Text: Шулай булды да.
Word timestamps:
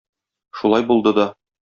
Шулай 0.61 0.87
булды 0.93 1.13
да. 1.19 1.27